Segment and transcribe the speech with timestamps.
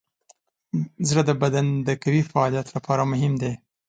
[1.09, 3.53] زړه د بدن د قوي فعالیت لپاره مهم دی.